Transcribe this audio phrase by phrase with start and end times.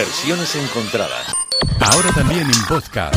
[0.00, 1.30] Versiones encontradas.
[1.78, 3.14] Ahora también en podcast.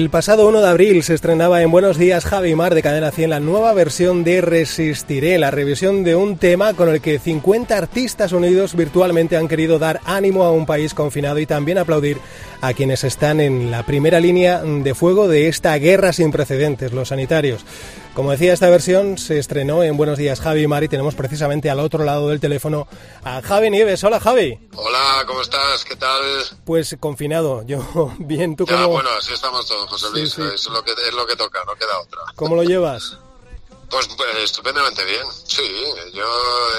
[0.00, 3.28] El pasado 1 de abril se estrenaba en Buenos Días Javi Mar de Cadena 100
[3.28, 8.32] la nueva versión de Resistiré, la revisión de un tema con el que 50 artistas
[8.32, 12.16] unidos virtualmente han querido dar ánimo a un país confinado y también aplaudir
[12.62, 17.08] a quienes están en la primera línea de fuego de esta guerra sin precedentes, los
[17.08, 17.66] sanitarios.
[18.20, 22.04] Como decía, esta versión se estrenó en Buenos Días Javi y tenemos precisamente al otro
[22.04, 22.86] lado del teléfono
[23.24, 24.04] a Javi Nieves.
[24.04, 24.58] Hola Javi.
[24.76, 25.86] Hola, ¿cómo estás?
[25.86, 26.20] ¿Qué tal?
[26.66, 30.32] Pues confinado, yo bien, ¿tú Ya, cómo, bueno, así estamos todos, José Sí, Luis.
[30.34, 30.42] sí.
[30.54, 32.20] Es, lo que, es lo que toca, no queda otra.
[32.34, 33.16] cómo lo llevas?
[33.88, 35.24] Pues, pues, estupendamente bien.
[35.46, 35.62] Sí,
[36.12, 36.26] yo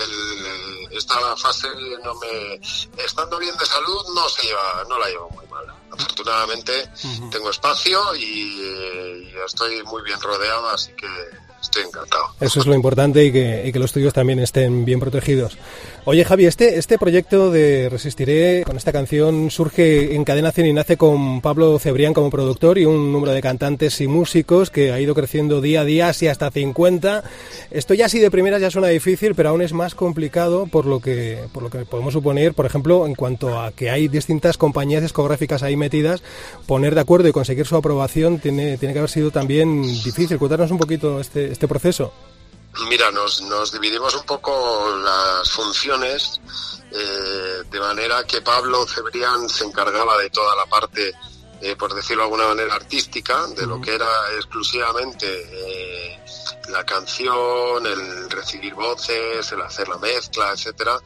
[0.06, 0.46] el-
[0.92, 1.70] el- esta fase
[2.04, 2.62] no me...
[3.04, 5.66] Estando bien de salud no se lleva, no la llevo muy mal.
[5.92, 6.72] Afortunadamente
[7.32, 11.08] tengo espacio y, eh, y estoy muy bien rodeado, así que
[11.62, 12.24] estoy encantado.
[12.40, 15.58] Eso es lo importante y que, y que los tuyos también estén bien protegidos.
[16.04, 20.74] Oye Javi, este, este proyecto de Resistiré con esta canción surge en Cadena 100 y
[20.74, 25.00] nace con Pablo Cebrián como productor y un número de cantantes y músicos que ha
[25.00, 27.24] ido creciendo día a día, así hasta 50.
[27.70, 31.02] Esto ya así de primeras ya suena difícil, pero aún es más complicado por lo
[31.02, 35.04] que, por lo que podemos suponer, por ejemplo, en cuanto a que hay distintas compañías
[35.04, 36.24] discográficas ahí metidas,
[36.66, 40.40] poner de acuerdo y conseguir su aprobación tiene, tiene que haber sido también difícil.
[40.40, 42.12] Cuéntanos un poquito este, este proceso.
[42.90, 46.40] Mira, nos, nos dividimos un poco las funciones
[46.92, 51.14] eh, de manera que Pablo Cebrián se encargaba de toda la parte,
[51.62, 56.20] eh, por decirlo de alguna manera, artística, de lo que era exclusivamente eh,
[56.70, 61.00] la canción, el recibir voces, el hacer la mezcla, etcétera.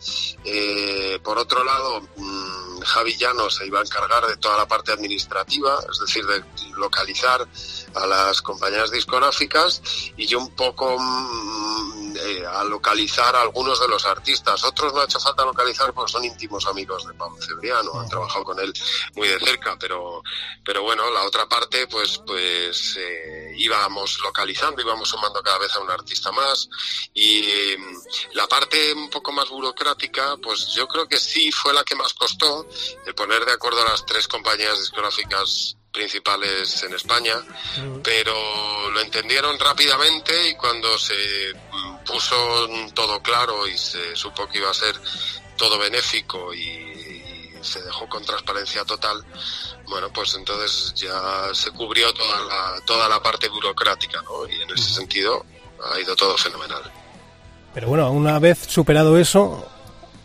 [0.43, 4.91] Eh, por otro lado, mm, Javi Llano se iba a encargar de toda la parte
[4.91, 6.43] administrativa, es decir, de
[6.77, 7.47] localizar
[7.95, 9.81] a las compañías discográficas
[10.17, 14.63] y yo un poco mm, eh, a localizar a algunos de los artistas.
[14.63, 18.43] Otros no ha hecho falta localizar porque son íntimos amigos de Pablo Cebriano, han trabajado
[18.45, 18.73] con él
[19.15, 20.23] muy de cerca, pero,
[20.63, 25.79] pero bueno, la otra parte pues, pues eh, íbamos localizando, íbamos sumando cada vez a
[25.79, 26.69] un artista más.
[27.13, 31.83] Y mm, la parte un poco más burocrática, pues yo creo que sí fue la
[31.83, 32.67] que más costó,
[33.05, 37.35] el poner de acuerdo a las tres compañías discográficas principales en España,
[38.03, 44.57] pero lo entendieron rápidamente y cuando se mm, puso todo claro y se supo que
[44.57, 44.95] iba a ser
[45.57, 46.94] todo benéfico y
[47.65, 49.23] se dejó con transparencia total,
[49.87, 51.13] bueno, pues entonces ya
[51.53, 54.47] se cubrió toda la, toda la parte burocrática, ¿no?
[54.47, 55.45] Y en ese sentido
[55.93, 56.81] ha ido todo fenomenal.
[57.73, 59.67] Pero bueno, una vez superado eso,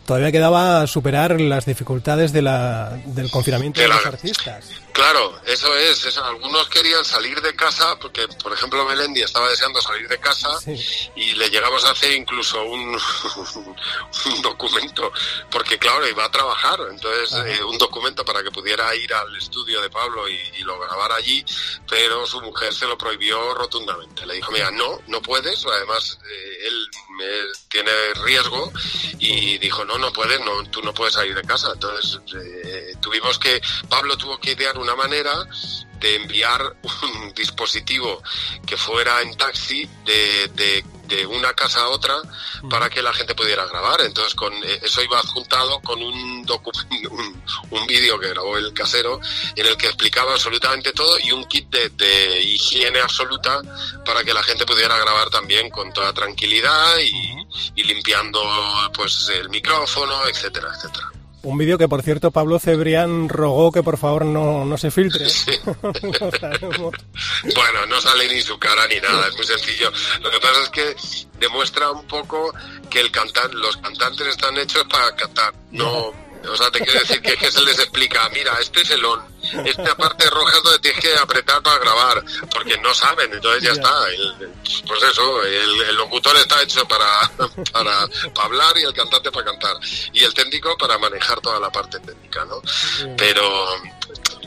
[0.05, 4.69] todavía quedaba superar las dificultades de la, del confinamiento de, De la- los artistas.
[4.93, 6.23] Claro, eso es, eso.
[6.23, 10.75] Algunos querían salir de casa, porque por ejemplo Melendi estaba deseando salir de casa Sí.
[11.15, 12.99] y le llegamos a hacer incluso un,
[14.25, 15.11] un documento,
[15.49, 19.81] porque claro, iba a trabajar, entonces eh, un documento para que pudiera ir al estudio
[19.81, 21.43] de Pablo y, y lo grabara allí,
[21.89, 24.25] pero su mujer se lo prohibió rotundamente.
[24.25, 27.91] Le dijo, mira, no, no puedes, además eh, él me- tiene
[28.25, 28.71] riesgo
[29.19, 31.71] y dijo, no, no puedes, no, tú no puedes salir de casa.
[31.73, 35.47] Entonces eh, tuvimos que, Pablo tuvo que idear una manera
[36.01, 38.21] de enviar un dispositivo
[38.65, 42.15] que fuera en taxi de, de, de una casa a otra
[42.69, 44.01] para que la gente pudiera grabar.
[44.01, 46.45] Entonces, con eh, eso iba adjuntado con un,
[47.11, 49.19] un, un vídeo que grabó el casero
[49.55, 53.61] en el que explicaba absolutamente todo y un kit de, de higiene absoluta
[54.03, 57.45] para que la gente pudiera grabar también con toda tranquilidad y,
[57.75, 58.41] y limpiando
[58.93, 61.10] pues el micrófono, etcétera, etcétera.
[61.43, 65.27] Un vídeo que, por cierto, Pablo Cebrián rogó que por favor no, no se filtre.
[66.39, 66.95] Sabemos.
[67.55, 69.91] Bueno, no sale ni su cara ni nada, es muy sencillo.
[70.21, 70.95] Lo que pasa es que
[71.39, 72.53] demuestra un poco
[72.89, 76.13] que el cantan, los cantantes están hechos para cantar, no,
[76.49, 79.05] o sea, te quiero decir que, es que se les explica, mira, este es el
[79.05, 79.21] on,
[79.65, 83.73] esta parte roja es donde tienes que apretar para grabar, porque no saben, entonces ya
[83.73, 83.81] Ya.
[83.81, 84.09] está.
[84.09, 84.51] El-
[84.87, 87.29] pues eso, el, el locutor está hecho para,
[87.71, 89.75] para, para hablar y el cantante para cantar,
[90.13, 92.61] y el técnico para manejar toda la parte técnica, ¿no?
[93.17, 93.67] Pero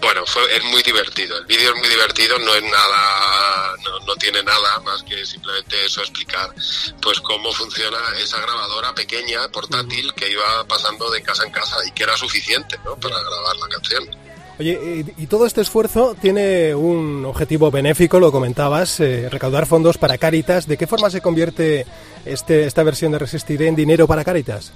[0.01, 1.39] bueno, fue, es muy divertido.
[1.39, 5.85] El vídeo es muy divertido, no es nada, no, no tiene nada más que simplemente
[5.87, 6.53] eso explicar,
[7.01, 11.93] pues cómo funciona esa grabadora pequeña, portátil, que iba pasando de casa en casa y
[11.93, 12.97] que era suficiente, ¿no?
[12.97, 14.05] Para grabar la canción.
[14.59, 19.99] Oye, y, y todo este esfuerzo tiene un objetivo benéfico, lo comentabas, eh, recaudar fondos
[19.99, 20.69] para Cáritas.
[20.69, 21.87] ¿De qué forma se convierte
[22.25, 24.73] este, esta versión de Resistiré en dinero para Cáritas?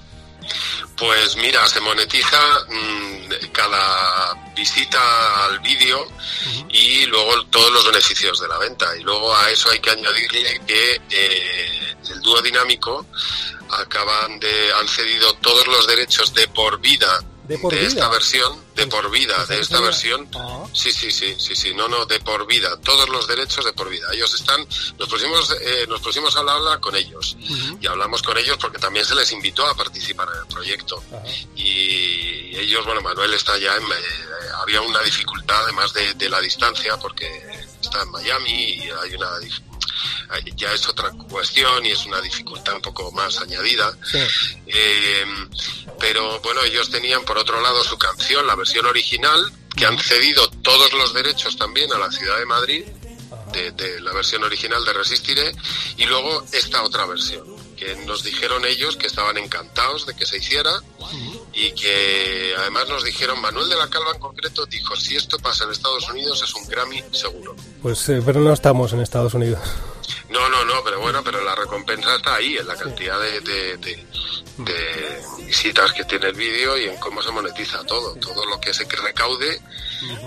[0.97, 2.37] Pues mira, se monetiza
[2.67, 4.99] mm, cada visita
[5.45, 6.05] al vídeo
[6.67, 8.85] y luego todos los beneficios de la venta.
[8.97, 13.05] Y luego a eso hay que añadirle que eh, el dúo dinámico
[13.69, 17.87] acaban de han cedido todos los derechos de por vida ¿De por vida?
[17.87, 20.29] esta versión, de por vida de esta versión.
[20.35, 20.65] Ah.
[20.71, 23.89] Sí, sí, sí, sí, sí, no, no, de por vida, todos los derechos de por
[23.89, 24.07] vida.
[24.13, 24.65] Ellos están,
[24.99, 27.35] nos pusimos, eh, nos pusimos a hablar con ellos
[27.81, 31.03] y hablamos con ellos porque también se les invitó a participar en el proyecto.
[31.55, 33.95] Y ellos, bueno, Manuel está ya en, eh,
[34.61, 37.27] había una dificultad además de, de la distancia porque
[37.81, 39.68] está en Miami y hay una, dif- hay-
[40.55, 43.91] ya es otra cuestión y es una dificultad un poco más añadida.
[44.03, 44.19] Sí.
[44.67, 45.25] Eh,
[45.99, 50.49] pero bueno, ellos tenían por otro lado su canción, la versión original, que han cedido
[50.61, 52.83] todos los derechos también a la ciudad de Madrid,
[53.53, 55.51] de, de la versión original de Resistiré,
[55.97, 57.45] y luego esta otra versión,
[57.75, 60.71] que nos dijeron ellos que estaban encantados de que se hiciera,
[61.53, 65.63] y que además nos dijeron, Manuel de la Calva en concreto dijo, si esto pasa
[65.63, 67.55] en Estados Unidos es un Grammy seguro.
[67.81, 69.59] Pues, eh, pero no estamos en Estados Unidos.
[70.29, 73.77] No, no, no, pero bueno, pero la recompensa está ahí, en la cantidad de, de,
[73.77, 74.05] de-
[74.57, 78.13] de visitas que tiene el vídeo y en cómo se monetiza todo.
[78.15, 79.61] Todo lo que se recaude,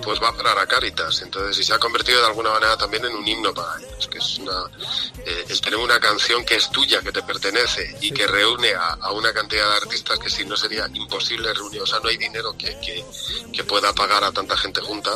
[0.02, 1.20] pues va a parar a Caritas.
[1.20, 4.18] Entonces, y se ha convertido de alguna manera también en un himno para ellos, que
[4.18, 4.64] es una,
[5.26, 8.94] eh, el tener una canción que es tuya, que te pertenece y que reúne a,
[9.02, 11.82] a una cantidad de artistas que si no sería imposible reunir.
[11.82, 13.04] O sea, no hay dinero que, que,
[13.52, 15.10] que pueda pagar a tanta gente junta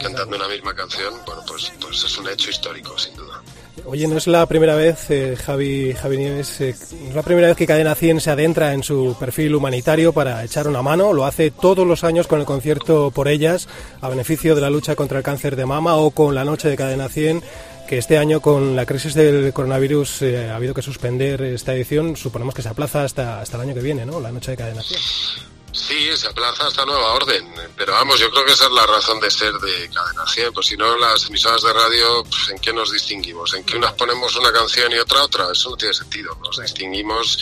[0.00, 1.14] cantando una misma canción.
[1.26, 3.42] Bueno, pues, pues es un hecho histórico, sin duda.
[3.84, 7.48] Oye, no es la primera vez, eh, Javi, Javi Nieves, eh, no es la primera
[7.48, 11.12] vez que Cadena 100 se adentra en su perfil humanitario para echar una mano.
[11.12, 13.68] Lo hace todos los años con el concierto Por Ellas,
[14.00, 16.76] a beneficio de la lucha contra el cáncer de mama, o con la noche de
[16.76, 17.42] Cadena 100,
[17.86, 22.16] que este año con la crisis del coronavirus eh, ha habido que suspender esta edición.
[22.16, 24.20] Suponemos que se aplaza hasta, hasta el año que viene, ¿no?
[24.20, 25.55] La noche de Cadena 100.
[25.76, 29.20] Sí, se aplaza esta nueva orden, pero vamos, yo creo que esa es la razón
[29.20, 32.72] de ser de Cadena 100, pues si no las emisoras de radio, pues, ¿en qué
[32.72, 33.52] nos distinguimos?
[33.52, 35.52] ¿En que unas ponemos una canción y otra otra?
[35.52, 37.38] Eso no tiene sentido, nos distinguimos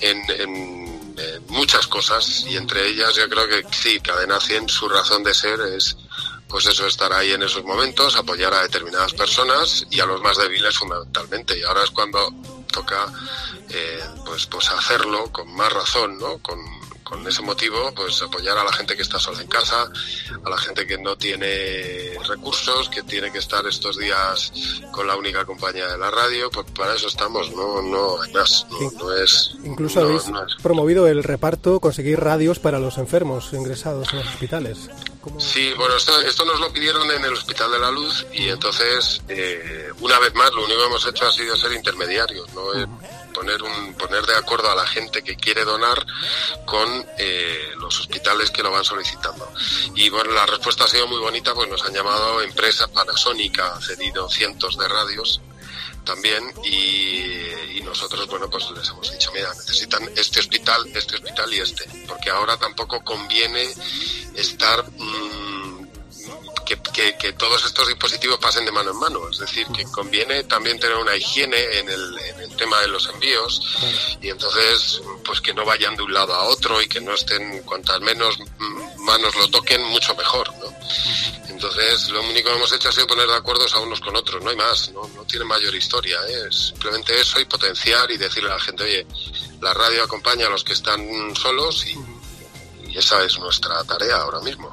[0.00, 4.86] en, en- en muchas cosas y entre ellas yo creo que sí, Cadena 100, su
[4.88, 5.96] razón de ser es
[6.48, 10.36] pues eso, estar ahí en esos momentos, apoyar a determinadas personas y a los más
[10.36, 11.56] débiles fundamentalmente.
[11.56, 12.28] Y ahora es cuando
[12.72, 13.06] toca
[13.68, 16.38] eh, pues, pues hacerlo con más razón, ¿no?
[16.38, 16.58] Con,
[17.10, 19.90] con ese motivo, pues apoyar a la gente que está sola en casa,
[20.44, 24.52] a la gente que no tiene recursos, que tiene que estar estos días
[24.92, 28.64] con la única compañía de la radio, pues para eso estamos, no, no hay más,
[28.70, 29.50] no, no es...
[29.64, 34.20] Incluso no- habéis no es- promovido el reparto, conseguir radios para los enfermos ingresados en
[34.20, 34.78] los hospitales.
[35.20, 35.38] ¿Cómo?
[35.40, 39.20] Sí, bueno, esto, esto nos lo pidieron en el Hospital de la Luz y entonces,
[39.28, 42.72] eh, una vez más, lo único que hemos hecho ha sido ser intermediarios, ¿no?
[42.74, 42.86] Eh,
[43.30, 46.04] poner, un, poner de acuerdo a la gente que quiere donar
[46.64, 49.50] con eh, los hospitales que lo van solicitando.
[49.94, 53.80] Y bueno, la respuesta ha sido muy bonita, pues nos han llamado empresa Panasonic, ha
[53.80, 55.40] cedido cientos de radios
[56.04, 61.52] también y, y nosotros bueno pues les hemos dicho mira necesitan este hospital este hospital
[61.52, 63.68] y este porque ahora tampoco conviene
[64.34, 65.39] estar mm,
[66.76, 70.44] que, que- que todos estos dispositivos pasen de mano en mano es decir que conviene
[70.44, 73.60] también tener una higiene en el, en el tema de los envíos
[74.20, 77.62] y entonces pues que no vayan de un lado a otro y que no estén
[77.64, 78.36] cuantas menos
[78.98, 80.70] manos lo toquen mucho mejor ¿no?
[81.48, 84.42] Entonces, lo único que hemos hecho ha sido poner de acuerdo a unos con otros,
[84.42, 86.46] no hay más, no, no tiene mayor historia, ¿eh?
[86.48, 89.06] es simplemente eso y potenciar y decirle a la gente, oye,
[89.60, 91.98] la radio acompaña a los que están solos y,
[92.90, 94.70] y esa es nuestra tarea ahora mismo.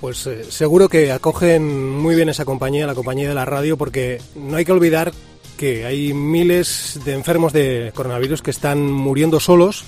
[0.00, 4.20] Pues eh, seguro que acogen muy bien esa compañía, la compañía de la radio, porque
[4.34, 5.12] no hay que olvidar
[5.56, 9.84] que hay miles de enfermos de coronavirus que están muriendo solos,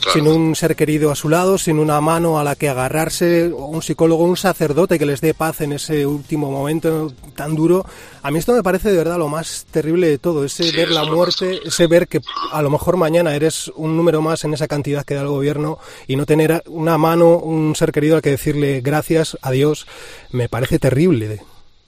[0.00, 0.12] Claro.
[0.18, 3.66] sin un ser querido a su lado, sin una mano a la que agarrarse, o
[3.66, 7.84] un psicólogo, un sacerdote que les dé paz en ese último momento tan duro.
[8.22, 10.90] A mí esto me parece de verdad lo más terrible de todo, ese Sí, ver
[10.90, 14.68] la muerte, ese ver que a lo mejor mañana eres un número más en esa
[14.68, 18.30] cantidad que da el gobierno y no tener una mano, un ser querido al que
[18.30, 19.86] decirle gracias, adiós,
[20.30, 21.42] me parece terrible.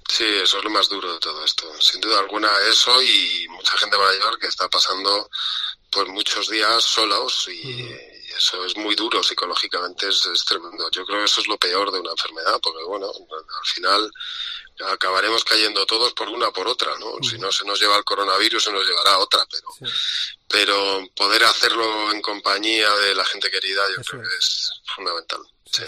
[0.09, 1.65] Sí, eso es lo más duro de todo esto.
[1.81, 5.31] Sin duda alguna eso y mucha gente mayor que está pasando
[5.93, 7.71] pues muchos días solos y,
[8.33, 10.91] y eso es muy duro psicológicamente, es, es tremendo.
[10.91, 14.11] Yo creo que eso es lo peor de una enfermedad porque bueno, al final
[14.91, 17.13] acabaremos cayendo todos por una por otra, ¿no?
[17.23, 19.91] Si no se nos lleva el coronavirus se nos llevará otra, pero
[20.49, 25.41] pero poder hacerlo en compañía de la gente querida yo Eso creo que es fundamental.
[25.65, 25.85] Sí.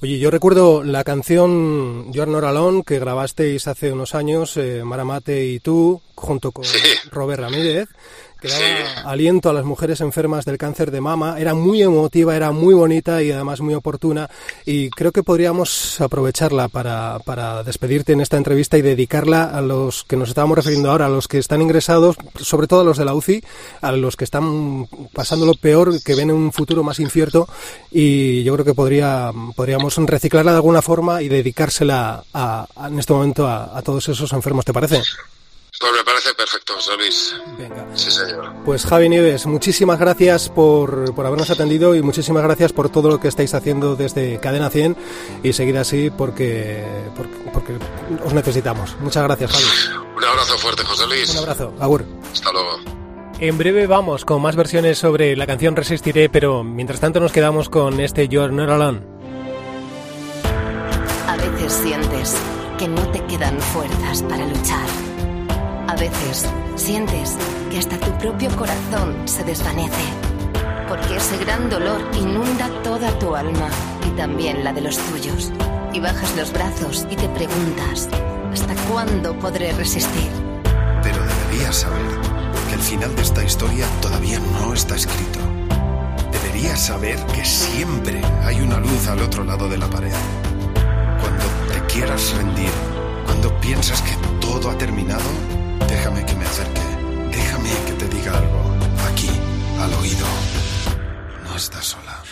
[0.00, 5.44] Oye, yo recuerdo la canción You're Not Alone que grabasteis hace unos años, eh, Maramate
[5.44, 6.64] y tú, junto con.
[7.10, 7.90] Robert Ramírez,
[8.40, 8.66] que daba Sí.
[9.04, 11.36] aliento a las mujeres enfermas del cáncer de mama.
[11.38, 14.28] Era muy emotiva, era muy bonita y además muy oportuna.
[14.66, 20.04] Y creo que podríamos aprovecharla para, para despedirte en esta entrevista y dedicarla a los
[20.04, 23.04] que nos estábamos refiriendo ahora, a los que están ingresados, sobre todo a los de
[23.04, 23.42] la UCI,
[23.80, 27.48] a los que están pasando lo peor, que ven un futuro más incierto.
[27.90, 32.98] Y yo creo que podría, podríamos reciclarla de alguna forma y dedicársela a- a- en
[32.98, 34.64] este momento a, a todos esos enfermos.
[34.64, 35.00] ¿Te parece?
[35.80, 37.36] Pues me parece perfecto, José Luis.
[37.56, 37.86] Venga.
[37.94, 38.52] Sí, señor.
[38.64, 43.20] Pues Javi Nieves, muchísimas gracias por, por habernos atendido y muchísimas gracias por todo lo
[43.20, 44.96] que estáis haciendo desde Cadena 100
[45.44, 46.84] y seguir así porque,
[47.16, 47.78] porque, porque
[48.24, 48.96] os necesitamos.
[49.00, 49.98] Muchas gracias, Javi.
[50.16, 51.30] Un abrazo fuerte, José Luis.
[51.30, 51.72] Un abrazo.
[51.78, 52.04] Agur.
[52.32, 52.78] Hasta luego.
[53.38, 57.68] En breve vamos con más versiones sobre la canción Resistiré, pero mientras tanto nos quedamos
[57.68, 59.00] con este You're Not Alone.
[61.28, 62.34] A veces sientes
[62.78, 65.07] que no te quedan fuerzas para luchar.
[65.88, 67.34] A veces sientes
[67.70, 70.02] que hasta tu propio corazón se desvanece.
[70.86, 73.70] Porque ese gran dolor inunda toda tu alma
[74.06, 75.50] y también la de los tuyos.
[75.94, 78.06] Y bajas los brazos y te preguntas,
[78.52, 80.30] ¿hasta cuándo podré resistir?
[81.02, 82.20] Pero deberías saber
[82.68, 85.38] que el final de esta historia todavía no está escrito.
[86.30, 90.12] Deberías saber que siempre hay una luz al otro lado de la pared.
[91.22, 92.70] Cuando te quieras rendir,
[93.24, 95.57] cuando piensas que todo ha terminado,
[96.08, 96.80] déjame que me acerque.
[97.30, 98.74] Déjame que te diga algo.
[99.10, 99.30] Aquí,
[99.80, 100.26] al oído.
[101.44, 102.22] No estás sola.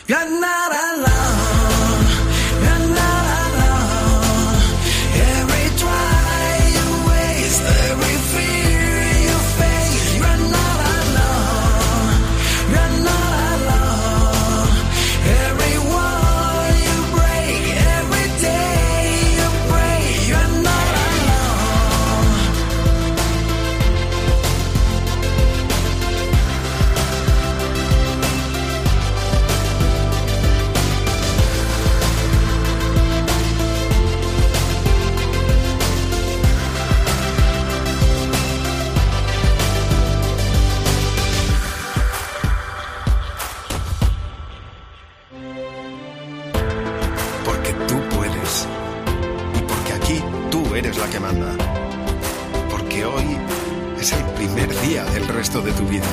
[55.47, 56.09] Resto de tu vida.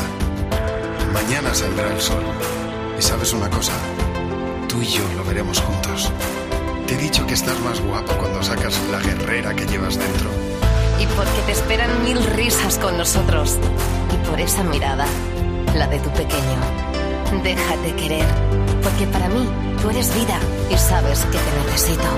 [1.11, 2.23] Mañana saldrá el sol.
[2.99, 3.71] Y sabes una cosa,
[4.69, 6.11] tú y yo lo veremos juntos.
[6.85, 10.29] Te he dicho que estás más guapo cuando sacas la guerrera que llevas dentro.
[10.99, 13.57] Y porque te esperan mil risas con nosotros.
[14.13, 15.07] Y por esa mirada,
[15.73, 16.59] la de tu pequeño.
[17.43, 18.27] Déjate querer.
[18.83, 19.49] Porque para mí,
[19.81, 20.37] tú eres vida
[20.69, 22.09] y sabes que te necesito.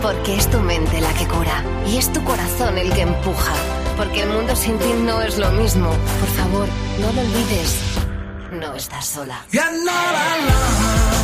[0.00, 3.75] Porque es tu mente la que cura y es tu corazón el que empuja.
[3.96, 5.88] Porque el mundo sin ti no es lo mismo.
[5.88, 6.68] Por favor,
[7.00, 7.80] no lo olvides.
[8.52, 9.44] No estás sola.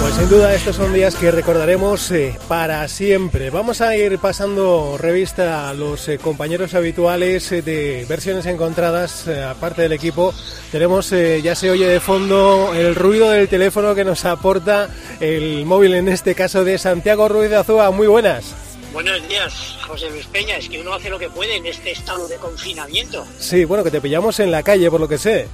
[0.01, 3.51] Pues sin duda estos son días que recordaremos eh, para siempre.
[3.51, 9.43] Vamos a ir pasando revista a los eh, compañeros habituales eh, de versiones encontradas, eh,
[9.43, 10.35] aparte del equipo.
[10.73, 14.89] Tenemos, eh, ya se oye de fondo el ruido del teléfono que nos aporta
[15.21, 17.91] el móvil, en este caso de Santiago Ruiz de Azúa.
[17.93, 18.72] Muy buenas.
[18.93, 20.57] Buenos días, José Luis Peña.
[20.57, 23.27] Es que uno hace lo que puede en este estado de confinamiento.
[23.39, 25.49] Sí, bueno, que te pillamos en la calle, por lo que sé.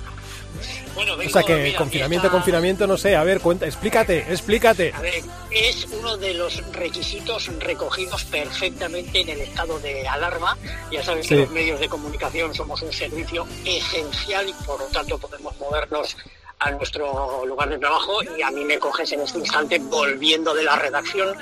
[0.94, 4.92] Bueno, O vengo, sea que mira, confinamiento, confinamiento, no sé, a ver, cuenta, explícate, explícate.
[4.92, 10.58] A ver, es uno de los requisitos recogidos perfectamente en el estado de alarma.
[10.90, 11.34] Ya sabes Sí.
[11.34, 16.16] que los medios de comunicación somos un servicio esencial y por lo tanto podemos movernos
[16.60, 20.64] a nuestro lugar de trabajo y a mí me coges en este instante volviendo de
[20.64, 21.36] la redacción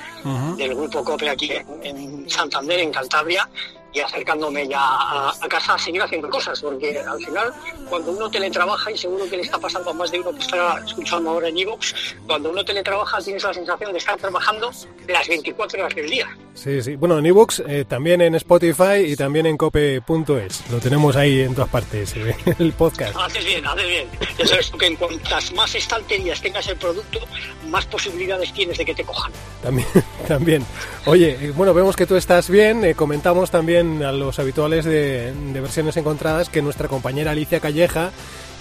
[0.57, 3.49] del grupo COPE aquí en, en Santander, en Cantabria,
[3.93, 7.53] y acercándome ya a, a casa a seguir haciendo cosas, porque al final
[7.89, 10.83] cuando uno teletrabaja, y seguro que le está pasando a más de uno que está
[10.85, 11.95] escuchando ahora en Evox,
[12.27, 14.71] cuando uno teletrabaja tienes la sensación de estar trabajando
[15.09, 16.29] las 24 horas del día.
[16.55, 16.97] Sí, sí.
[16.97, 20.71] Bueno, en ebooks, eh, también en Spotify y también en cope.es.
[20.71, 23.15] Lo tenemos ahí en todas partes, eh, el podcast.
[23.15, 24.09] Haces bien, haces bien.
[24.39, 27.21] Ya sabes tú que en cuantas más estanterías tengas el producto,
[27.69, 29.31] más posibilidades tienes de que te cojan.
[29.63, 29.87] También,
[30.29, 30.65] también.
[31.05, 32.85] Oye, eh, bueno, vemos que tú estás bien.
[32.87, 38.11] eh, comentamos también a los habituales de, de versiones encontradas que nuestra compañera Alicia Calleja,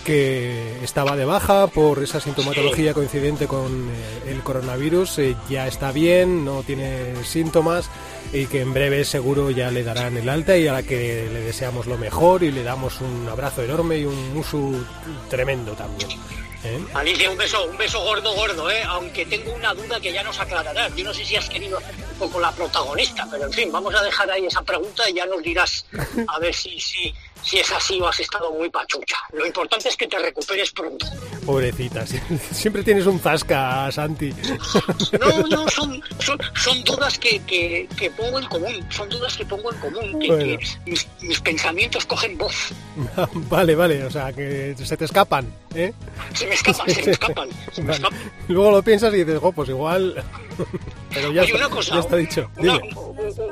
[0.05, 5.91] que estaba de baja por esa sintomatología coincidente con eh, el coronavirus, eh, ya está
[5.91, 7.89] bien, no tiene síntomas
[8.31, 11.41] y que en breve seguro ya le darán el alta y a la que le
[11.41, 14.86] deseamos lo mejor y le damos un abrazo enorme y un musu
[15.29, 16.10] tremendo también.
[16.65, 16.84] ¿Eh?
[16.93, 18.84] Alicia, un beso, un beso gordo, gordo, ¿eh?
[18.88, 20.95] Aunque tengo una duda que ya nos aclararás.
[20.95, 23.93] Yo no sé si has querido hacer un poco la protagonista, pero en fin, vamos
[23.95, 25.86] a dejar ahí esa pregunta y ya nos dirás
[26.27, 29.17] a ver si, si, si es así o has estado muy pachucha.
[29.34, 31.05] Lo importante es que te recuperes pronto.
[31.45, 32.05] Pobrecita,
[32.51, 34.34] siempre tienes un zasca, Santi.
[35.19, 39.45] No, no, son, son, son dudas que, que, que pongo en común, son dudas que
[39.45, 40.60] pongo en común, que, Bueno.
[40.60, 42.55] que mis, mis pensamientos cogen voz.
[43.50, 45.93] vale, vale, o sea, que se te escapan, ¿eh?
[46.34, 47.97] Se me escapan, se me escapan, se me Vale.
[47.97, 48.31] escapan.
[48.47, 50.24] Luego lo piensas y dices, oh, pues igual...
[51.13, 52.50] Pero ya, Oye, está, una cosa, ya está dicho.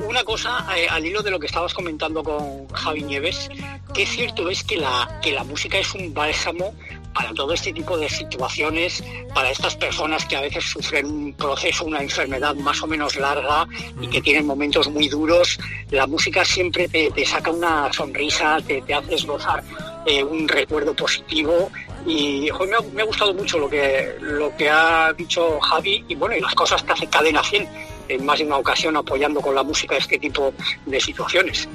[0.05, 3.49] Una, cosa eh, al hilo de lo que estabas comentando con Javi Nieves,
[3.93, 6.73] que cierto es que la, que la música es un bálsamo
[7.13, 11.85] para todo este tipo de situaciones, para estas personas que a veces sufren un proceso,
[11.85, 13.65] una enfermedad más o menos larga
[14.01, 15.57] y que tienen momentos muy duros.
[15.91, 19.63] La música siempre te, te saca una sonrisa, te, te hace esbozar
[20.05, 21.71] eh, un recuerdo positivo
[22.05, 26.15] y me, ha, me ha gustado mucho lo que, lo que ha dicho Javi y
[26.15, 27.67] bueno, y las cosas que hace Cadena 100
[28.07, 30.53] en más de una ocasión apoyando con la música este tipo
[30.85, 31.67] de situaciones.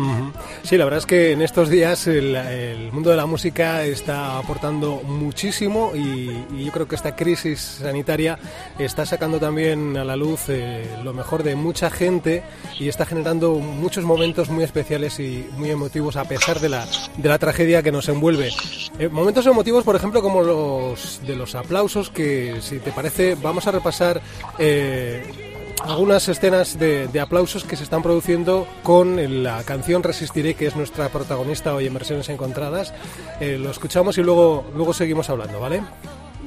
[0.63, 5.03] Sí, la verdad es que en estos días el, mundo de la música está aportando
[5.05, 8.39] muchísimo y, y yo creo que esta crisis sanitaria
[8.79, 12.43] está sacando también a la luz eh, lo mejor de mucha gente
[12.79, 16.87] y está generando muchos momentos muy especiales y muy emotivos a pesar de la,
[17.17, 18.51] de la tragedia que nos envuelve.
[18.99, 23.67] Eh, momentos emotivos, por ejemplo, como los de los aplausos que, si te parece, vamos
[23.67, 24.21] a repasar.
[24.59, 25.48] eh,
[25.83, 31.09] algunas escenas de, aplausos que se están produciendo con la canción Resistiré, que es nuestra
[31.09, 32.95] protagonista hoy en versiones encontradas.
[33.41, 35.83] Eh, lo escuchamos y luego, luego seguimos hablando, ¿vale?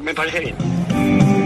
[0.02, 1.41] Me parece bien.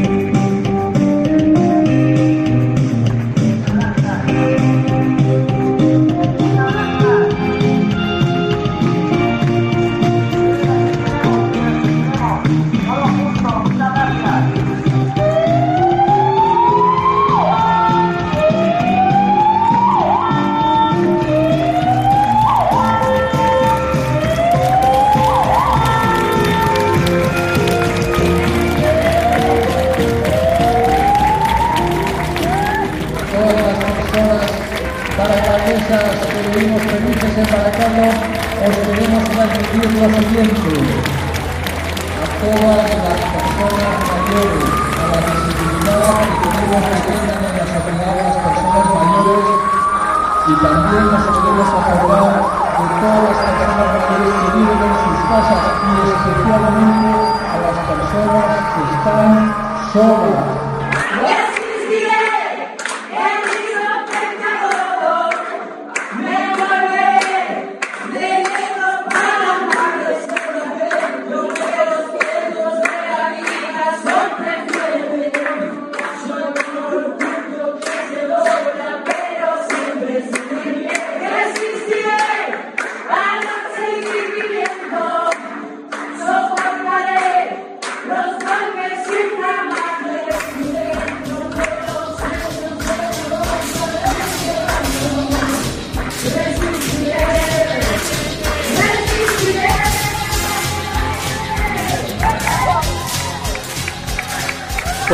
[40.08, 41.05] 100%.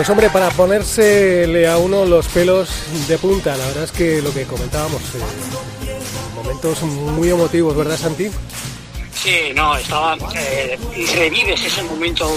[0.01, 2.67] Pues hombre, para ponérsele a uno los pelos
[3.07, 5.99] de punta, la verdad es que lo que comentábamos, eh,
[6.33, 8.31] momentos muy emotivos, ¿verdad Santi?
[9.13, 10.17] Sí, no, estaba.
[10.33, 10.75] Eh,
[11.15, 12.27] revives ese momento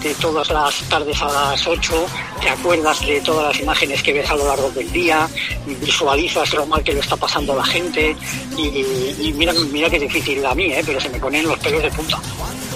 [0.00, 2.06] de todas las tardes a las 8,
[2.40, 5.28] te acuerdas de todas las imágenes que ves a lo largo del día,
[5.66, 8.14] visualizas lo mal que lo está pasando la gente
[8.56, 10.84] y, mira, mira que es difícil a mí, ¿eh?
[10.86, 12.20] pero se me ponen los pelos de punta.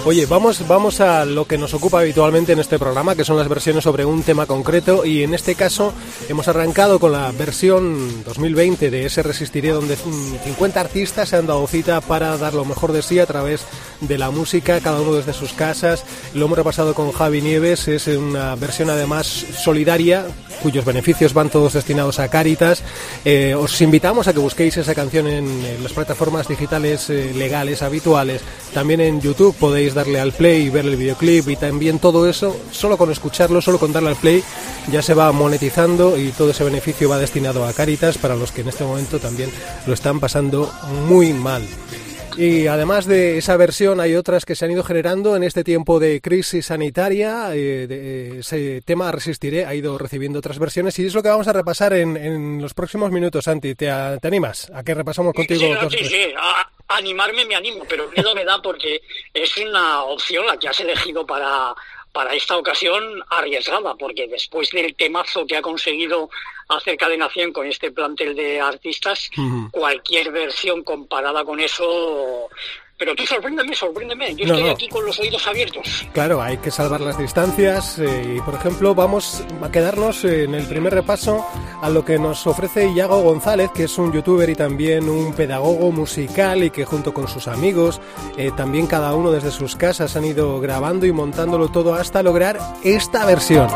[0.05, 3.47] Oye, vamos, vamos a lo que nos ocupa habitualmente en este programa, que son las
[3.47, 5.93] versiones sobre un tema concreto, y en este caso
[6.27, 11.65] hemos arrancado con la versión 2020 de ese Resistiré, donde 50 artistas se han dado
[11.67, 13.65] cita para dar lo mejor de sí a través
[14.01, 16.03] de la música, cada uno desde sus casas.
[16.33, 20.25] Lo hemos repasado con Javi Nieves, es una versión además solidaria,
[20.61, 22.83] cuyos beneficios van todos destinados a Cáritas.
[23.23, 28.41] Eh, os invitamos a que busquéis esa canción en, las plataformas digitales eh, legales habituales.
[28.73, 32.55] También en YouTube podéis darle al play y ver el videoclip y también todo eso,
[32.71, 34.43] solo con escucharlo, solo con darle al play,
[34.91, 38.61] ya se va monetizando y todo ese beneficio va destinado a Cáritas para los que
[38.61, 39.49] en este momento también
[39.85, 40.71] lo están pasando
[41.07, 41.63] muy mal.
[42.37, 45.99] Y además de esa versión hay otras que se han ido generando en este tiempo
[45.99, 47.53] de crisis sanitaria.
[47.55, 51.47] Eh, de, ese tema Resistiré ha ido recibiendo otras versiones y es lo que vamos
[51.47, 53.75] a repasar en, en los próximos minutos, Santi.
[53.75, 55.59] ¿Te, ¿Te, animas a que repasamos contigo?
[55.89, 56.33] Sí, sí, sí.
[56.37, 59.01] A, animarme me animo, pero miedo me da porque
[59.33, 61.73] es una opción la que has elegido para
[62.13, 66.29] para esta ocasión arriesgada, porque después del temazo que ha conseguido
[66.69, 69.71] hacer Cadena 100 con este plantel de artistas, uh -huh.
[69.71, 72.49] cualquier versión comparada con eso
[73.03, 74.35] pero tú sorpréndeme, sorpréndeme.
[74.35, 74.71] Yo no, estoy no.
[74.71, 76.05] aquí con los oídos abiertos.
[76.13, 77.99] Claro, hay que salvar las distancias.
[77.99, 81.45] Eh, y, por ejemplo, vamos a quedarnos en el primer repaso
[81.83, 85.91] a lo que nos ofrece Iago González, que es un youtuber y también un pedagogo
[85.91, 87.99] musical y que junto con sus amigos,
[88.37, 92.57] eh, también cada uno desde sus casas han ido grabando y montándolo todo hasta lograr
[92.83, 93.67] esta versión.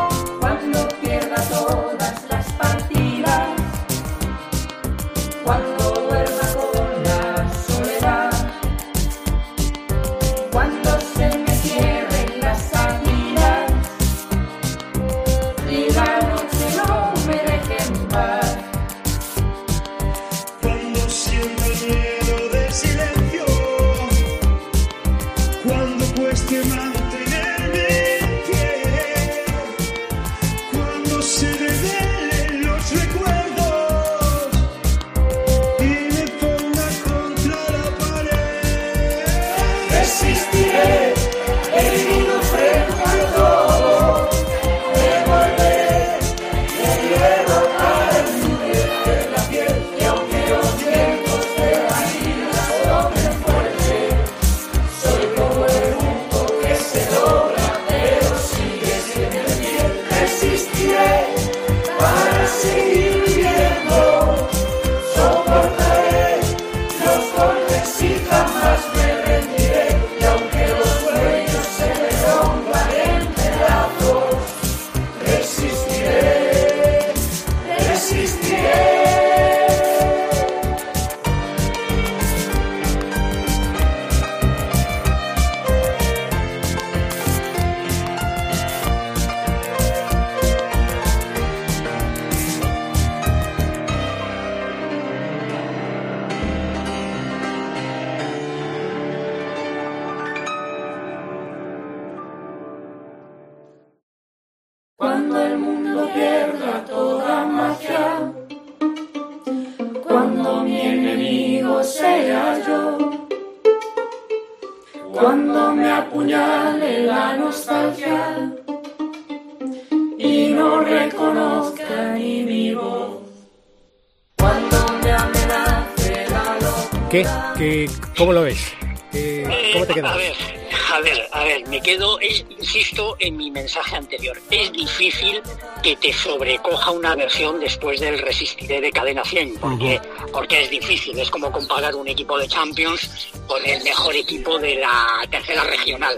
[132.20, 135.42] Es, insisto en mi mensaje anterior, es difícil
[135.82, 140.30] que te sobrecoja una versión después del Resistiré de Cadena 100, porque, uh -huh.
[140.32, 144.76] porque es difícil, es como comparar un equipo de Champions con el mejor equipo de
[144.76, 146.16] la tercera regional.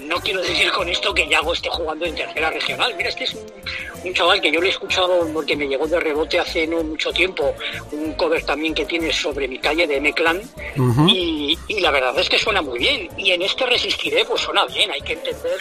[0.00, 3.34] No quiero decir con esto que Yago esté jugando en tercera regional, mira, este es
[3.34, 3.42] un,
[4.04, 7.12] un chaval que yo le he escuchado porque me llegó de rebote hace no mucho
[7.12, 7.54] tiempo,
[7.92, 10.38] un cover también que tiene sobre mi calle de M-Clan,
[10.76, 11.10] uh -huh.
[11.10, 14.64] y, y la verdad es que suena muy bien, y en este Resistiré pues suena
[14.66, 15.58] bien, hay que entender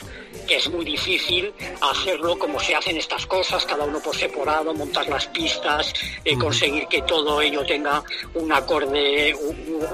[0.56, 5.28] es muy difícil hacerlo como se hacen estas cosas, cada uno por separado, montar las
[5.28, 8.04] pistas, eh, conseguir que todo ello tenga
[8.36, 9.30] un acorde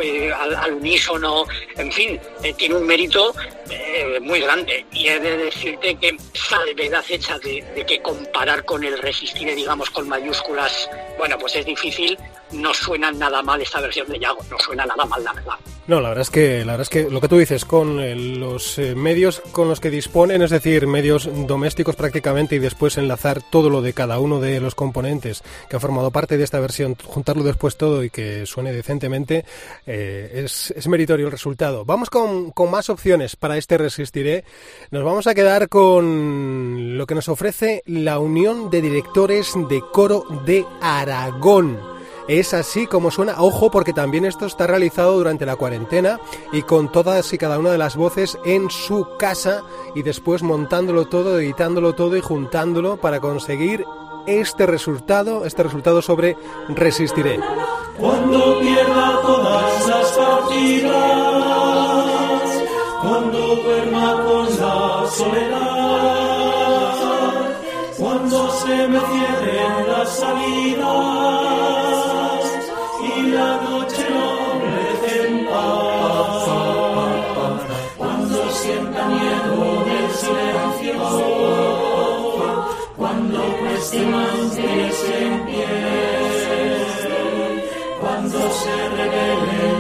[0.02, 3.34] eh, al, al, unísono, en fin, eh, tiene un mérito
[3.70, 4.86] eh, muy grande.
[4.91, 9.89] Y he de decirte que salvedad hecha de, de, que comparar con el resistir, digamos,
[9.89, 12.17] con mayúsculas, bueno, pues es difícil,
[12.52, 15.56] no suena nada mal esta versión de Yago, no suena nada mal, la verdad.
[15.88, 18.13] No, la verdad es que la verdad es que lo que tú dices con eh,
[18.13, 23.41] los eh, medios con los que disponen, es decir, medios domésticos prácticamente y después enlazar
[23.41, 26.97] todo lo de cada uno de los componentes que han formado parte de esta versión,
[27.02, 29.45] juntarlo después todo y que suene decentemente,
[29.86, 31.86] eh, es, es meritorio el resultado.
[31.86, 34.43] Vamos con, con más opciones para este Resistiré.
[34.91, 40.26] Nos vamos a quedar con lo que nos ofrece la Unión de Directores de Coro
[40.45, 41.97] de Aragón.
[42.28, 46.20] Es así como suena, ojo, porque también esto está realizado durante la cuarentena
[46.52, 49.63] y con todas y cada una de las voces en su casa
[49.96, 53.86] y después montándolo todo, editándolo todo y juntándolo para conseguir
[54.26, 56.36] este resultado, este resultado sobre
[56.68, 57.40] Resistiré.
[57.98, 60.92] Cuando pierda todas las partidas,
[63.02, 65.78] cuando duerma con la soledad,
[67.98, 71.77] cuando se me cierren las salidas
[83.89, 85.65] cueste mantenerse en pie
[88.02, 89.77] cuando se revelen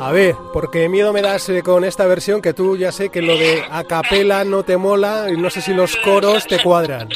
[0.00, 3.22] A ver, porque miedo me das eh, con esta versión que tú ya sé que
[3.22, 7.08] lo de a capela no te mola y no sé si los coros te cuadran.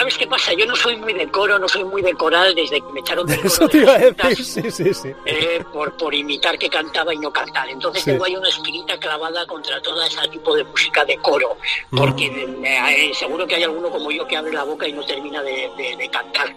[0.00, 0.54] ¿Sabes qué pasa?
[0.54, 3.26] Yo no soy muy de coro, no soy muy de coral desde que me echaron
[3.26, 5.12] del Eso coro te de iba a decir, sí, sí, sí.
[5.26, 7.68] eh, por, por imitar que cantaba y no cantar.
[7.68, 8.10] Entonces Sí.
[8.12, 11.58] tengo ahí una espinita clavada contra todo ese tipo de música de coro,
[11.90, 11.98] Mm.
[11.98, 15.04] porque eh, eh, seguro que hay alguno como yo que abre la boca y no
[15.04, 16.48] termina de, de- de cantar.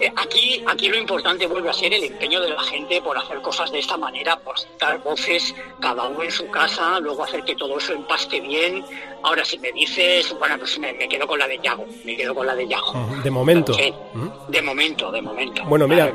[0.00, 3.40] Eh, aquí, aquí lo importante vuelve a ser el empeño de la gente por hacer
[3.42, 7.56] cosas de esta manera, por dar voces cada uno en su casa, luego hacer que
[7.56, 8.84] todo eso empaste bien.
[9.26, 12.32] Ahora, si me dices, bueno, pues me, me quedo con la de Yago, me quedo
[12.32, 12.92] con la de Yago.
[13.24, 13.74] De momento.
[13.74, 14.50] Sí, Mm.
[14.52, 15.64] de momento, de momento.
[15.64, 16.12] Bueno, mira.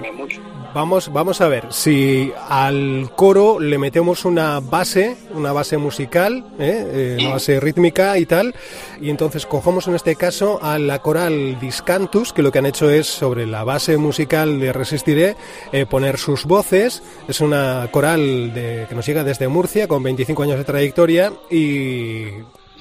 [0.73, 7.15] Vamos, vamos a ver si al coro le metemos una base, una base musical, ¿eh?
[7.17, 8.55] Eh, una base rítmica y tal,
[9.01, 12.89] y entonces cogemos en este caso a la coral Discantus, que lo que han hecho
[12.89, 15.35] es sobre la base musical de Resistiré
[15.73, 17.03] eh, poner sus voces.
[17.27, 22.27] Es una coral de- que nos llega desde Murcia con 25 años de trayectoria y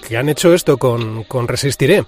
[0.06, 2.04] que han hecho esto con, con Resistiré.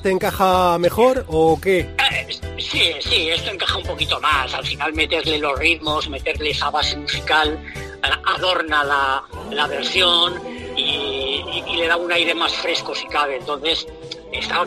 [0.00, 1.80] Te encaja mejor o qué?
[1.80, 2.20] Eh,
[2.60, 4.52] Sí, sí, esto encaja un poquito más.
[4.54, 10.40] Al final meterle los ritmos, meterle esa base musical, eh, adorna la, la versión
[10.76, 13.36] y, le da un aire más fresco si cabe.
[13.36, 13.86] Entonces,
[14.32, 14.64] está,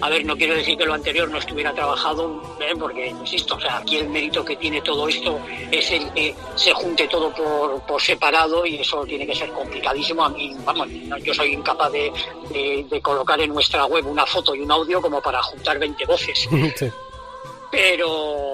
[0.00, 2.74] A ver, no quiero decir que lo anterior no estuviera trabajado, ¿eh?
[2.78, 5.38] porque, insisto, o sea, aquí el mérito que tiene todo esto
[5.70, 10.24] es el que se junte todo por, por separado y eso tiene que ser complicadísimo.
[10.24, 10.88] A mí, vamos,
[11.22, 12.12] yo soy incapaz de,
[12.50, 16.04] de- de colocar en nuestra web una foto y un audio como para juntar 20
[16.06, 16.48] voces.
[16.76, 16.90] Sí.
[17.70, 18.53] Pero,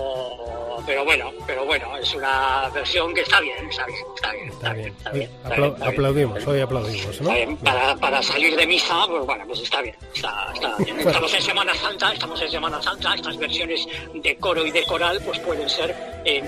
[0.91, 4.73] pero bueno, pero bueno, es una versión que está bien, está bien, está bien, está
[4.73, 4.91] bien.
[4.91, 5.93] Está bien, está Apla- bien, está bien.
[5.95, 7.31] aplaudimos, hoy aplaudimos, ¿no?
[7.63, 10.99] Para, para salir de misa, pues bueno, pues está bien, está, bien.
[10.99, 15.21] Estamos en Semana Santa, estamos en Semana Santa, estas versiones de coro y de coral
[15.25, 16.43] pues pueden ser eh,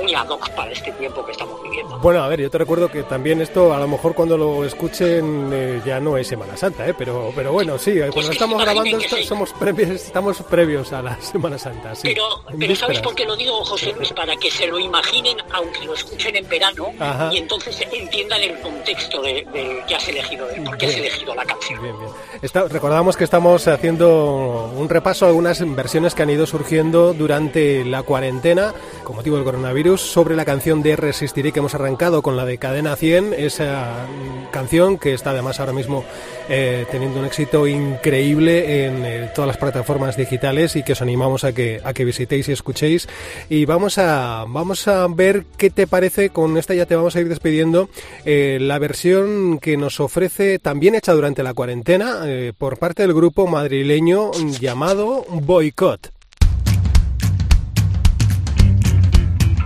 [0.00, 1.98] muy ad hoc para este tiempo que estamos viviendo.
[1.98, 5.50] Bueno, a ver, yo te recuerdo que también esto, a lo mejor cuando lo escuchen
[5.52, 6.94] eh, ya no es Semana Santa, ¿eh?
[6.96, 9.24] pero, pero bueno, sí, cuando Pues que estamos grabando que esto- sí.
[9.24, 12.02] somos previos, estamos previos a la Semana Santa, sí.
[12.08, 13.87] Pero, pero ¿sabes por qué lo digo, José?
[14.14, 17.30] Para que se lo imaginen, aunque lo escuchen en verano, Ajá.
[17.32, 21.34] y entonces entiendan el contexto de, de que has elegido, de por qué has elegido
[21.34, 21.82] la canción.
[21.82, 22.10] Bien, bien.
[22.42, 27.84] Está- recordamos que estamos haciendo un repaso a algunas versiones que han ido surgiendo durante
[27.84, 28.74] la cuarentena
[29.04, 32.58] con motivo del coronavirus sobre la canción de Resistiré que hemos arrancado con la de
[32.58, 34.06] Cadena 100, esa
[34.50, 36.04] canción que está además ahora mismo
[36.48, 41.44] eh, teniendo un éxito increíble en eh, todas las plataformas digitales y que os animamos
[41.44, 43.08] a que, a que visitéis y escuchéis.
[43.48, 47.20] Y vamos a, vamos a ver qué te parece, con esta ya te vamos a
[47.20, 47.88] ir despidiendo,
[48.24, 53.14] eh, la versión que nos ofrece, también hecha durante la cuarentena, eh, por parte del
[53.14, 56.08] grupo madrileño llamado Boycott.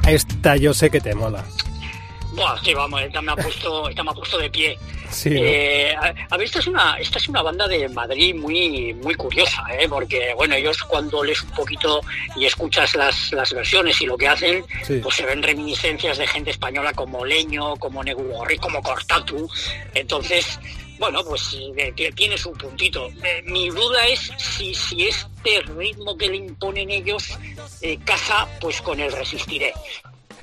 [0.07, 1.45] Esta yo sé que te mola.
[2.33, 4.79] Buah, sí, vamos, esta me ha puesto, esta me ha puesto de pie.
[5.11, 5.37] Sí, ¿no?
[5.45, 9.15] Eh, a, a ver, esta es una, esta es una banda de Madrid muy, muy
[9.15, 9.87] curiosa, ¿eh?
[9.87, 12.01] porque bueno, ellos cuando lees un poquito
[12.37, 15.01] y escuchas las, las versiones y lo que hacen, Sí.
[15.03, 19.47] pues se ven reminiscencias de gente española como Leño, como Negurri, como Cortatu.
[19.93, 20.59] Entonces,
[20.99, 23.09] bueno, pues eh, tiene su puntito.
[23.23, 27.39] Eh, mi duda es si, si este ritmo que le imponen ellos
[27.83, 29.75] eh, casa pues con el resistiré.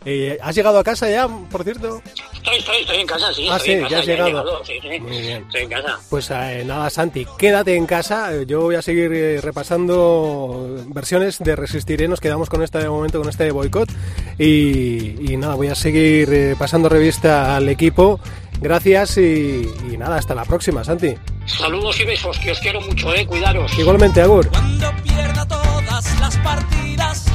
[0.05, 2.01] Eh, ¿Has llegado a casa ya, por cierto?
[2.33, 3.47] Estoy, estoy, estoy en casa, sí.
[3.49, 4.63] Ah, estoy sí, en ya has he llegado.
[4.65, 4.99] sí, sí.
[4.99, 5.43] Muy bien.
[5.43, 5.99] Estoy en casa.
[6.09, 8.31] Pues eh, nada, Santi, quédate en casa.
[8.43, 12.07] Yo voy a seguir eh, repasando versiones de Resistiré.
[12.07, 13.89] Nos quedamos con este de momento, con este boicot.
[14.37, 18.19] Y, y nada, voy a seguir eh, pasando revista al equipo.
[18.61, 21.15] Gracias y, y nada, hasta la próxima, Santi.
[21.45, 23.25] Saludos y besos, que os quiero mucho, eh.
[23.25, 23.77] Cuidaros.
[23.77, 24.47] Igualmente, Agur.
[24.49, 27.25] Cuando pierda todas las partidas,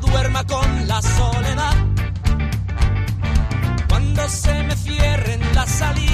[0.00, 1.74] duerma con la soledad,
[3.88, 6.11] cuando se me cierren las salidas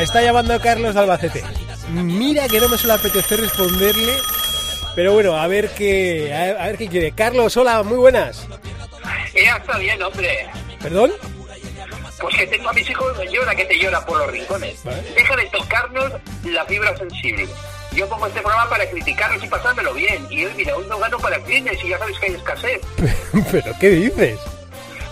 [0.00, 1.44] Está llamando Carlos de Albacete.
[1.90, 4.16] Mira que no me suele apetecer responderle,
[4.94, 7.12] pero bueno, a ver qué, a ver qué quiere.
[7.12, 8.46] Carlos, hola, muy buenas.
[9.34, 10.48] Ya está bien, hombre.
[10.80, 11.12] ¿Perdón?
[12.18, 14.82] Pues que tengo a mis hijos que llora, que te llora por los rincones.
[15.14, 16.12] Deja de tocarnos
[16.44, 17.46] la fibra sensible.
[17.92, 20.26] Yo pongo este programa para criticarlos y pasármelo bien.
[20.30, 22.80] Y hoy, mira, hoy no gano para clientes y ya sabes que hay escasez.
[23.50, 24.38] ¿Pero qué dices?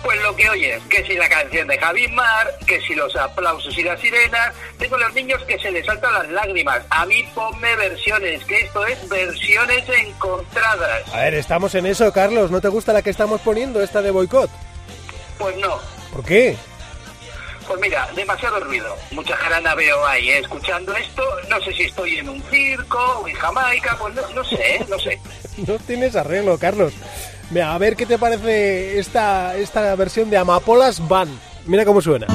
[0.02, 3.76] Pues lo que oyes, que si la canción de Javi Mar, que si los aplausos
[3.76, 6.82] y las sirenas, tengo a los niños que se les saltan las lágrimas.
[6.90, 11.02] A mí ponme versiones, que esto es versiones encontradas.
[11.12, 12.50] A ver, estamos en eso, Carlos.
[12.50, 14.50] ¿No te gusta la que estamos poniendo, esta de boicot?
[15.38, 15.78] Pues no.
[16.12, 16.56] ¿Por qué?
[17.68, 18.96] Pues mira, demasiado ruido.
[19.10, 20.38] Mucha jarana veo ahí ¿eh?
[20.38, 21.22] escuchando esto.
[21.50, 24.86] No sé si estoy en un circo o en Jamaica, pues no, no sé, ¿eh?
[24.88, 25.20] no sé.
[25.66, 26.92] No tienes arreglo, Carlos.
[27.50, 31.28] Mira, a ver qué te parece esta, esta versión de Amapolas Van.
[31.66, 32.26] Mira cómo suena.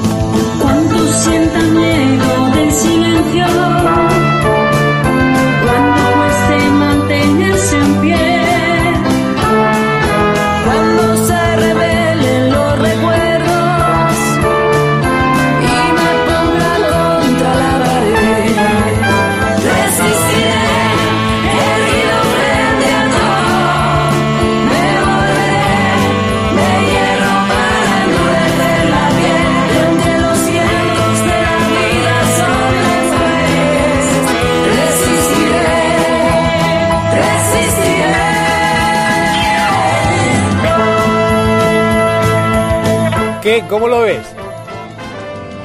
[43.68, 44.34] ¿Cómo lo ves?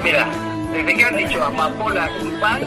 [0.04, 0.28] Mira,
[0.72, 2.10] desde que han dicho Amapolas
[2.42, 2.62] Van,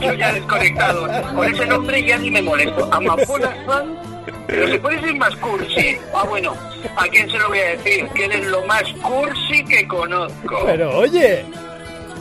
[0.00, 1.08] yo ya he desconectado.
[1.34, 2.88] Con ese nombre ya ni me molesto.
[2.92, 3.98] Amapolas Van,
[4.46, 5.96] pero se puede decir más cursi.
[6.14, 6.54] Ah, bueno,
[6.96, 8.06] ¿a quién se lo voy a decir?
[8.08, 10.62] Que eres lo más cursi que conozco.
[10.66, 11.44] Pero oye,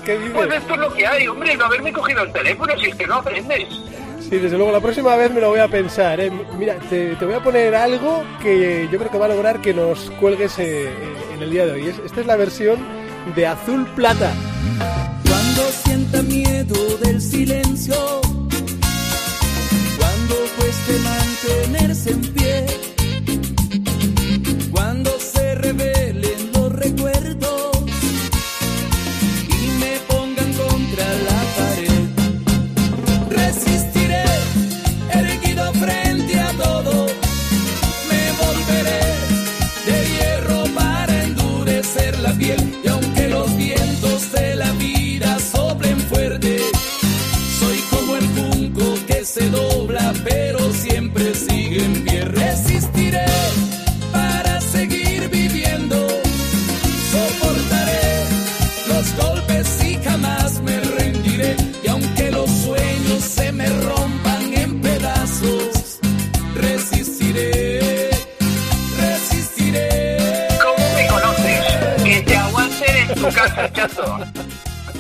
[0.05, 0.33] ¿qué dices?
[0.33, 3.07] Pues esto es lo que hay, hombre, no haberme cogido el teléfono si es que
[3.07, 3.67] no aprendes.
[4.29, 6.19] Sí, desde luego, la próxima vez me lo voy a pensar.
[6.19, 6.31] ¿eh?
[6.57, 10.11] Mira, te, voy a poner algo que yo creo que va a lograr que nos
[10.19, 10.87] cuelgues eh,
[11.33, 11.87] en el día de hoy.
[11.87, 12.77] Es- Esta es la versión
[13.35, 14.31] de Azul Plata.
[15.27, 17.95] Cuando sienta miedo del silencio,
[19.97, 22.65] cuando cueste mantenerse en pie,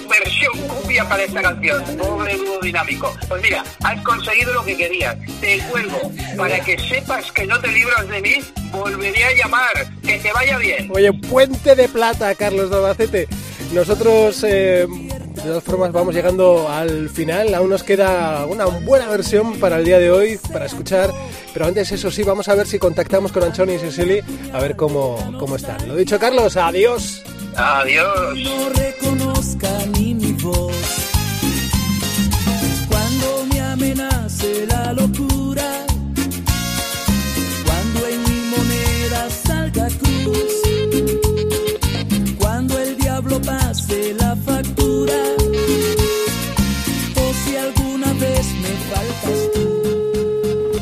[0.09, 3.15] Versión cumbia para esta canción, pobre dúo dinámico.
[3.27, 5.15] Pues mira, has conseguido lo que querías.
[5.39, 5.99] Te cuelgo.
[6.35, 8.35] Para que sepas que no te libras de mí,
[8.71, 9.87] volveré a llamar.
[10.03, 10.89] Que te vaya bien.
[10.91, 13.27] Oye, puente de plata, Carlos de Albacete.
[13.71, 17.53] Nosotros, eh, de todas formas, vamos llegando al final.
[17.53, 21.11] Aún nos queda una buena versión para el día de hoy, para escuchar.
[21.53, 24.21] Pero antes, eso sí, vamos a ver si contactamos con Anchoni y Cecily,
[24.53, 25.87] a ver cómo, cómo están.
[25.87, 27.23] Lo dicho, Carlos, adiós.
[27.59, 28.39] Adiós.
[28.41, 29.78] No reconozca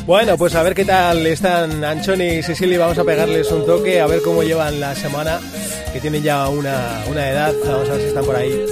[0.08, 2.78] Bueno, pues a ver qué tal están Anchoni y Cecily.
[2.78, 5.38] Vamos a pegarles un toque, a ver cómo llevan la semana,
[5.92, 7.52] que tienen ya una, una edad.
[7.66, 8.64] Vamos a ver si están por ahí.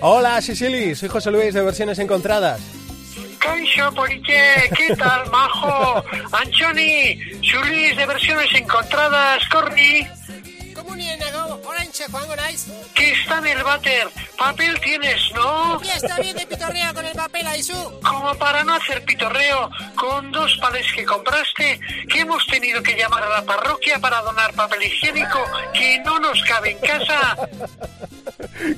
[0.00, 0.94] Hola, Cecily.
[0.94, 2.60] Soy José Luis de Versiones Encontradas.
[3.40, 6.04] Kaixo, Poliche, ¿qué tal, majo?
[6.30, 10.06] Anchoni, Julis de versiones encontradas, Corny.
[11.98, 12.66] Orange, Juan Gonais.
[12.94, 14.08] Que está en el váter.
[14.36, 15.82] Papel tienes, ¿no?
[15.82, 18.00] Ya está bien de pitorreo con el papel Aisu.
[18.02, 23.22] Como para no hacer pitorreo, con dos palés que compraste, que hemos tenido que llamar
[23.24, 25.38] a la parroquia para donar papel higiénico
[25.74, 27.36] que no nos cabe en casa.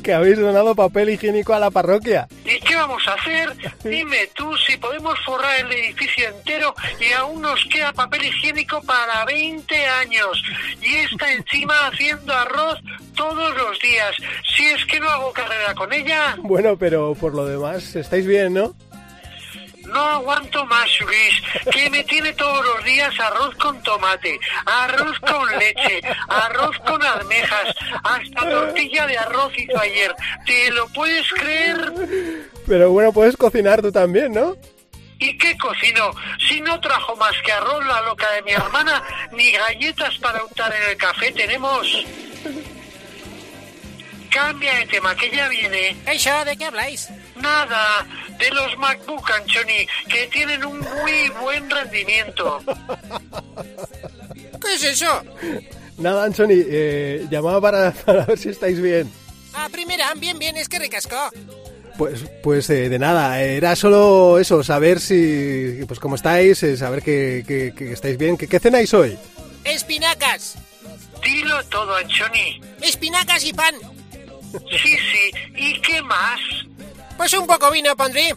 [0.03, 2.29] Que habéis donado papel higiénico a la parroquia.
[2.81, 3.53] ¿Y qué vamos a hacer?
[3.85, 9.25] Dime tú si podemos forrar el edificio entero y aún nos queda papel higiénico para
[9.27, 10.43] 20 años.
[10.81, 12.79] Y está encima haciendo arroz
[13.15, 14.17] todos los días.
[14.57, 16.37] Si es que no hago carrera con ella.
[16.39, 18.75] Bueno, pero por lo demás, estáis bien, ¿no?
[19.93, 25.59] No aguanto más, Luis, que me tiene todos los días arroz con tomate, arroz con
[25.59, 30.15] leche, arroz con almejas, hasta tortilla de arroz hizo ayer.
[30.47, 31.93] ¿Te lo puedes creer?
[32.67, 34.57] Pero bueno, puedes cocinar tú también, ¿no?
[35.19, 36.13] ¿Y qué cocino?
[36.49, 40.75] Si no trajo más que arroz la loca de mi hermana, ni galletas para untar
[40.75, 41.87] en el café tenemos.
[44.31, 45.97] Cambia de tema, que ya viene.
[46.07, 47.09] Eso, ¿de qué habláis?
[47.41, 48.07] Nada,
[48.39, 52.61] de los MacBook Anchoni, que tienen un muy buen rendimiento.
[54.63, 55.23] ¿Qué es eso?
[55.99, 59.11] Nada, Anthony, eh, llamaba para, para ver si estáis bien.
[59.53, 61.31] Ah, primera, bien, bien, es que recascó.
[61.99, 67.03] Pues, pues eh, de nada, era solo eso, saber si, pues cómo estáis, eh, saber
[67.03, 68.37] que, que- que estáis bien.
[68.39, 69.19] ¿Qué, qué cenáis hoy?
[69.65, 70.57] Espinacas.
[71.23, 72.61] Dilo todo, Anchoni.
[72.81, 73.75] Espinacas y pan.
[74.53, 76.41] Sí, sí, ¿y qué más?
[77.21, 78.35] Pues un poco vino pondré.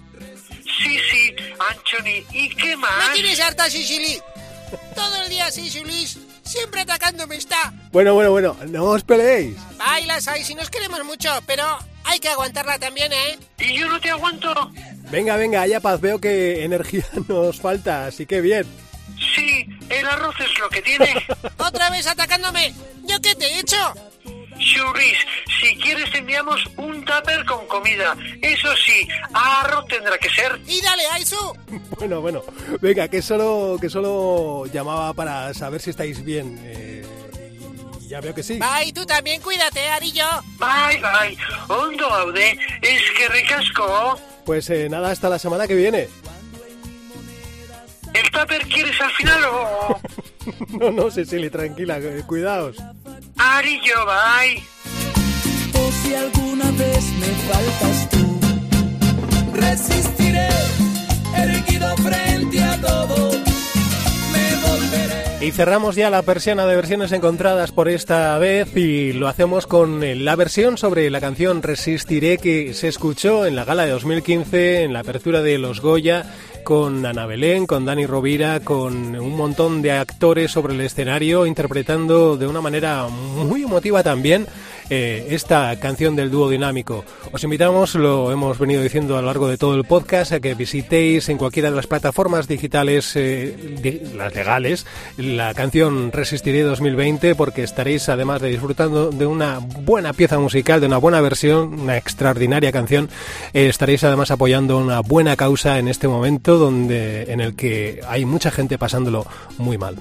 [0.61, 1.33] Sí, sí,
[1.69, 3.07] Anchoni, ¿y qué más?
[3.07, 4.19] Me tienes harta, Sicily.
[4.93, 5.47] Todo el día
[5.85, 6.19] Luis.
[6.43, 7.71] Siempre atacándome está.
[7.93, 9.55] Bueno, bueno, bueno, no os peleéis.
[9.77, 11.63] Bailas ahí si nos queremos mucho, pero
[12.03, 13.39] hay que aguantarla también, ¿eh?
[13.57, 14.53] ¿Y yo no te aguanto?
[15.09, 18.65] Venga, venga, haya paz, veo que energía nos falta, así que bien.
[19.33, 21.25] Sí, el arroz es lo que tiene.
[21.57, 22.73] Otra vez atacándome.
[23.05, 23.77] ¿Yo qué te he hecho?
[24.59, 25.17] Churis,
[25.61, 28.15] si quieres te enviamos un tupper con comida.
[28.41, 30.59] Eso sí, arroz tendrá que ser.
[30.67, 31.35] Y dale, Aisu.
[31.97, 32.43] Bueno, bueno,
[32.81, 36.59] venga, que solo, que solo llamaba para saber si estáis bien.
[36.63, 37.05] eh,
[38.09, 38.59] ya veo que sí.
[38.59, 40.25] Bye, tú también cuídate, Arillo.
[40.59, 41.37] Bye, bye.
[41.69, 44.19] Ondo aude, es que recasco.
[44.45, 46.09] Pues eh, nada, hasta la semana que viene.
[48.13, 49.99] ¿El tupper quieres al final o...?
[50.77, 52.75] No, no, Cecily, tranquila, eh, cuidaos.
[53.37, 54.63] Arillo, bye.
[55.73, 58.39] O si alguna vez me faltas tú,
[59.53, 60.47] resistiré,
[61.35, 63.31] erguido frente a todo,
[64.31, 65.45] me volveré.
[65.45, 70.03] Y cerramos ya la persiana de versiones encontradas por esta vez y lo hacemos con
[70.03, 74.83] eh, la versión sobre la canción Resistiré que se escuchó en la gala de 2015,
[74.83, 76.25] en la apertura de Los Goya,
[76.63, 82.37] con Ana Belén, con Dani Rovira, con un montón de actores sobre el escenario interpretando
[82.37, 84.47] de una manera muy emotiva también
[84.89, 87.05] eh, esta canción del dúo dinámico.
[87.31, 90.55] Os invitamos, lo hemos venido diciendo a lo largo de todo el podcast, a que
[90.55, 94.85] visitéis en cualquiera de las plataformas digitales, eh, las legales,
[95.17, 100.87] la canción Resistiré 2020, porque estaréis además de disfrutando de una buena pieza musical, de
[100.87, 103.09] una buena versión, una extraordinaria canción,
[103.53, 108.25] eh, estaréis además apoyando una buena causa en este momento donde en el que hay
[108.25, 109.25] mucha gente pasándolo
[109.57, 109.95] muy mal.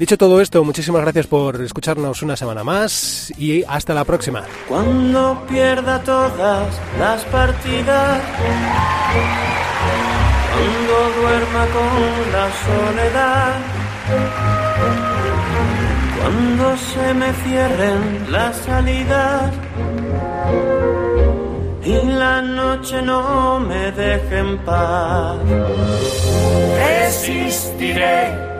[0.00, 4.44] Dicho todo esto, muchísimas gracias por escucharnos una semana más y hasta la próxima.
[4.66, 8.22] Cuando pierda todas las partidas,
[10.54, 13.58] cuando duerma con la soledad,
[16.18, 19.52] cuando se me cierren las salidas
[21.84, 25.36] y la noche no me deje en paz.
[26.78, 28.59] Resistiré,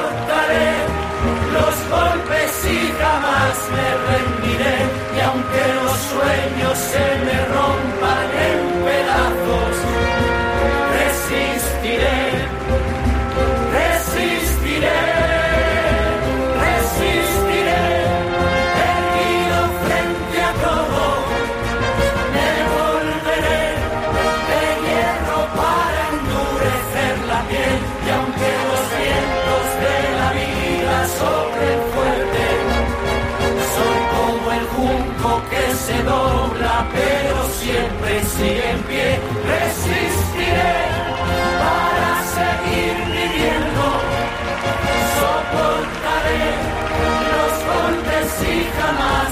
[48.41, 49.30] see from.